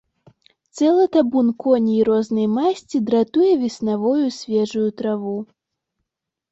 [0.77, 5.39] Цэлы табун коней рознай масці дратуе веснавую свежую траву.